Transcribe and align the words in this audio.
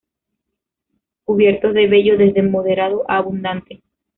Cubiertos 1.25 1.75
de 1.75 1.85
vello 1.85 2.17
desde 2.17 2.41
moderado 2.41 3.05
a 3.07 3.17
abundante. 3.17 3.83